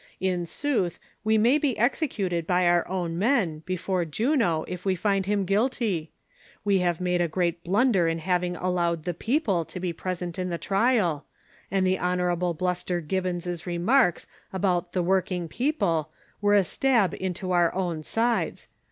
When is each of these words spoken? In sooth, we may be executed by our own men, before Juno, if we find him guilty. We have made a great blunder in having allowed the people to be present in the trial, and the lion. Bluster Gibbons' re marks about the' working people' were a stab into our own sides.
In 0.19 0.47
sooth, 0.47 0.97
we 1.23 1.37
may 1.37 1.59
be 1.59 1.77
executed 1.77 2.47
by 2.47 2.65
our 2.65 2.87
own 2.87 3.19
men, 3.19 3.59
before 3.67 4.03
Juno, 4.03 4.65
if 4.67 4.83
we 4.83 4.95
find 4.95 5.27
him 5.27 5.45
guilty. 5.45 6.11
We 6.65 6.79
have 6.79 6.99
made 6.99 7.21
a 7.21 7.27
great 7.27 7.63
blunder 7.63 8.07
in 8.07 8.17
having 8.17 8.55
allowed 8.55 9.03
the 9.03 9.13
people 9.13 9.63
to 9.65 9.79
be 9.79 9.93
present 9.93 10.39
in 10.39 10.49
the 10.49 10.57
trial, 10.57 11.27
and 11.69 11.85
the 11.85 11.99
lion. 11.99 12.39
Bluster 12.55 12.99
Gibbons' 12.99 13.67
re 13.67 13.77
marks 13.77 14.25
about 14.51 14.93
the' 14.93 15.03
working 15.03 15.47
people' 15.47 16.11
were 16.41 16.55
a 16.55 16.63
stab 16.63 17.13
into 17.13 17.51
our 17.51 17.71
own 17.75 18.01
sides. 18.01 18.69